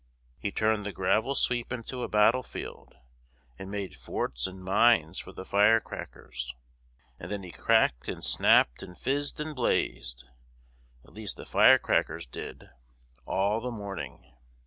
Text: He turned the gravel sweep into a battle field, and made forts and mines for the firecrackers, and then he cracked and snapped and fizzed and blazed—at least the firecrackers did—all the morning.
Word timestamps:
He 0.39 0.51
turned 0.51 0.83
the 0.83 0.91
gravel 0.91 1.35
sweep 1.35 1.71
into 1.71 2.01
a 2.01 2.07
battle 2.07 2.41
field, 2.41 2.95
and 3.59 3.69
made 3.69 3.93
forts 3.93 4.47
and 4.47 4.63
mines 4.63 5.19
for 5.19 5.31
the 5.31 5.45
firecrackers, 5.45 6.55
and 7.19 7.29
then 7.31 7.43
he 7.43 7.51
cracked 7.51 8.07
and 8.07 8.23
snapped 8.23 8.81
and 8.81 8.97
fizzed 8.97 9.39
and 9.39 9.55
blazed—at 9.55 11.13
least 11.13 11.37
the 11.37 11.45
firecrackers 11.45 12.25
did—all 12.25 13.61
the 13.61 13.69
morning. 13.69 14.33